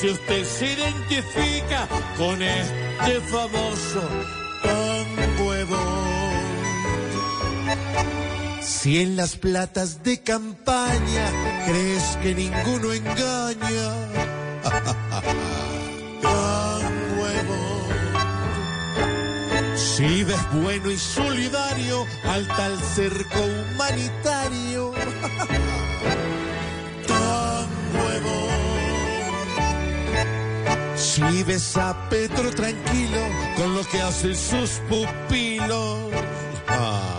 si 0.00 0.10
usted 0.10 0.44
se 0.44 0.72
identifica 0.74 1.88
con 2.16 2.40
este 2.40 3.20
famoso 3.22 4.08
de 4.62 5.64
Bond. 5.64 6.08
Si 8.62 9.00
en 9.00 9.16
las 9.16 9.36
platas 9.36 10.04
de 10.04 10.22
campaña 10.22 11.32
crees 11.66 12.16
que 12.22 12.34
ninguno 12.34 12.92
engaña, 12.92 13.90
tan 16.22 16.82
huevo. 17.18 17.88
Si 19.74 20.22
ves 20.22 20.52
bueno 20.62 20.90
y 20.92 20.98
solidario 20.98 22.06
al 22.24 22.46
tal 22.46 22.78
cerco 22.94 23.40
humanitario, 23.40 24.92
Si 31.18 31.42
ves 31.42 31.76
a 31.76 32.08
Petro 32.08 32.48
tranquilo 32.52 33.18
con 33.56 33.74
lo 33.74 33.82
que 33.82 34.00
hacen 34.00 34.36
sus 34.36 34.80
pupilos, 34.88 36.12
ah, 36.68 37.18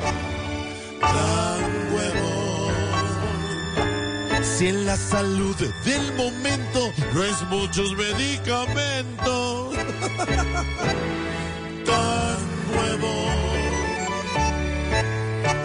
tan 1.02 1.62
huevo. 1.94 2.72
Si 4.42 4.68
en 4.70 4.86
la 4.86 4.96
salud 4.96 5.54
del 5.84 6.14
momento 6.16 6.94
no 7.14 7.24
es 7.26 7.42
muchos 7.50 7.92
medicamentos, 7.98 9.76
tan 11.86 12.38
nuevo. 12.72 13.14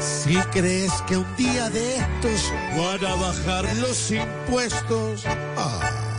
Si 0.01 0.35
crees 0.51 0.93
que 1.07 1.19
un 1.19 1.37
día 1.37 1.71
de 1.71 1.99
estos 1.99 2.53
van 2.77 3.05
a 3.07 3.15
bajar 3.15 3.65
los 3.77 4.11
impuestos, 4.11 5.25
ah, 5.57 6.14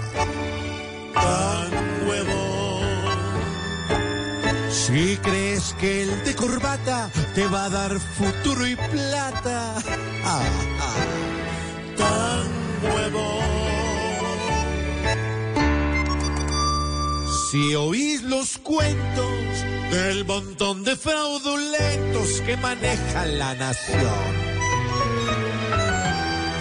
Si 4.75 5.17
crees 5.17 5.73
que 5.79 6.03
el 6.03 6.23
de 6.25 6.35
corbata 6.35 7.09
te 7.33 7.47
va 7.47 7.65
a 7.65 7.69
dar 7.69 7.97
futuro 7.97 8.67
y 8.67 8.75
plata, 8.75 9.73
ah, 10.25 10.41
ah, 10.81 10.95
tan 11.97 12.45
nuevo. 12.83 13.39
Si 17.49 17.73
oís 17.73 18.21
los 18.23 18.57
cuentos 18.57 19.31
del 19.91 20.25
montón 20.25 20.83
de 20.83 20.97
fraudulentos 20.97 22.41
que 22.41 22.57
manejan 22.57 23.39
la 23.39 23.55
nación, 23.55 24.33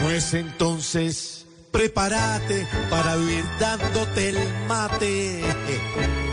pues 0.04 0.34
entonces 0.34 1.46
prepárate 1.72 2.66
para 2.88 3.16
vivir 3.16 3.44
dándote 3.58 4.28
el 4.30 4.38
mate. 4.68 6.23